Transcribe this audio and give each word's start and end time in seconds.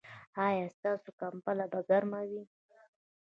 ایا 0.45 0.65
ستاسو 0.75 1.09
کمپله 1.21 1.65
به 1.71 1.79
ګرمه 1.89 2.21
وي؟ 2.29 2.43